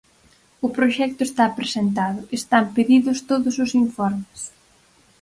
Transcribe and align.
O 0.65 0.67
proxecto 0.77 1.21
está 1.25 1.45
presentado, 1.59 2.19
están 2.39 2.65
pedidos 2.75 3.17
todos 3.31 3.55
os 3.63 3.71
informes. 3.83 4.39